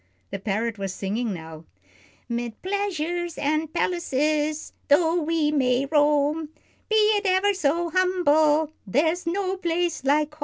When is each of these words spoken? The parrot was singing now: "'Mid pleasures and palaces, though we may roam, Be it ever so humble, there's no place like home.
The 0.31 0.39
parrot 0.39 0.79
was 0.79 0.95
singing 0.95 1.31
now: 1.31 1.65
"'Mid 2.27 2.59
pleasures 2.63 3.37
and 3.37 3.71
palaces, 3.71 4.73
though 4.87 5.21
we 5.21 5.51
may 5.51 5.85
roam, 5.85 6.49
Be 6.89 6.95
it 6.95 7.27
ever 7.27 7.53
so 7.53 7.91
humble, 7.91 8.71
there's 8.87 9.27
no 9.27 9.57
place 9.57 10.03
like 10.03 10.33
home. 10.33 10.39